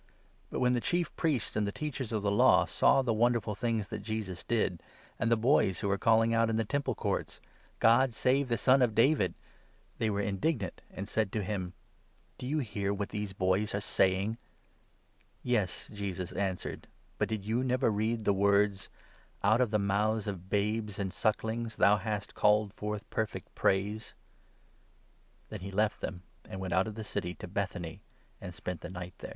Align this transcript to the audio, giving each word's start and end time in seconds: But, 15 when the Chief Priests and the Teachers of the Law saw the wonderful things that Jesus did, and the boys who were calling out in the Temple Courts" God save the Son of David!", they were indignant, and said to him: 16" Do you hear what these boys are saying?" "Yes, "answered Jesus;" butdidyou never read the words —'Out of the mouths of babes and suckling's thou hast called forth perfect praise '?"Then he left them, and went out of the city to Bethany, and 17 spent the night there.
But, 0.49 0.55
15 0.57 0.61
when 0.61 0.73
the 0.73 0.81
Chief 0.81 1.15
Priests 1.15 1.55
and 1.55 1.67
the 1.67 1.71
Teachers 1.71 2.11
of 2.11 2.23
the 2.23 2.31
Law 2.31 2.65
saw 2.65 3.03
the 3.03 3.13
wonderful 3.13 3.53
things 3.53 3.89
that 3.89 4.01
Jesus 4.01 4.43
did, 4.43 4.81
and 5.19 5.31
the 5.31 5.37
boys 5.37 5.79
who 5.79 5.87
were 5.87 5.99
calling 5.99 6.33
out 6.33 6.49
in 6.49 6.55
the 6.55 6.65
Temple 6.65 6.95
Courts" 6.95 7.39
God 7.79 8.11
save 8.15 8.47
the 8.49 8.57
Son 8.57 8.81
of 8.81 8.95
David!", 8.95 9.35
they 9.99 10.09
were 10.09 10.19
indignant, 10.19 10.81
and 10.89 11.07
said 11.07 11.31
to 11.31 11.43
him: 11.43 11.73
16" 12.37 12.37
Do 12.39 12.47
you 12.47 12.57
hear 12.57 12.91
what 12.91 13.09
these 13.09 13.33
boys 13.33 13.75
are 13.75 13.79
saying?" 13.79 14.39
"Yes, 15.43 15.85
"answered 15.87 15.95
Jesus;" 15.99 16.33
butdidyou 17.19 17.63
never 17.63 17.91
read 17.91 18.23
the 18.25 18.33
words 18.33 18.89
—'Out 19.43 19.61
of 19.61 19.69
the 19.69 19.77
mouths 19.77 20.25
of 20.25 20.49
babes 20.49 20.97
and 20.97 21.13
suckling's 21.13 21.75
thou 21.75 21.97
hast 21.97 22.33
called 22.33 22.73
forth 22.73 23.07
perfect 23.11 23.53
praise 23.53 24.15
'?"Then 25.49 25.59
he 25.59 25.69
left 25.69 26.01
them, 26.01 26.23
and 26.49 26.59
went 26.59 26.73
out 26.73 26.87
of 26.87 26.95
the 26.95 27.03
city 27.03 27.35
to 27.35 27.47
Bethany, 27.47 28.01
and 28.41 28.51
17 28.51 28.53
spent 28.55 28.81
the 28.81 28.89
night 28.89 29.13
there. 29.19 29.29